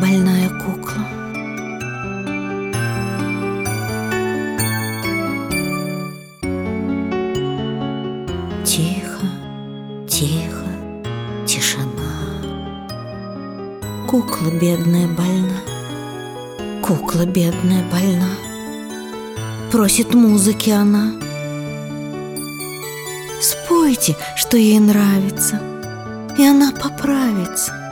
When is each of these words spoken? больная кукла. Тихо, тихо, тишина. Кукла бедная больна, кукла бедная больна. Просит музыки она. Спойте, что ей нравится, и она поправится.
больная 0.00 0.48
кукла. 0.48 1.04
Тихо, 8.64 9.26
тихо, 10.08 10.66
тишина. 11.46 11.84
Кукла 14.08 14.50
бедная 14.50 15.06
больна, 15.08 15.60
кукла 16.82 17.26
бедная 17.26 17.84
больна. 17.90 18.30
Просит 19.70 20.14
музыки 20.14 20.70
она. 20.70 21.12
Спойте, 23.40 24.16
что 24.36 24.56
ей 24.56 24.78
нравится, 24.80 25.60
и 26.38 26.46
она 26.46 26.72
поправится. 26.72 27.83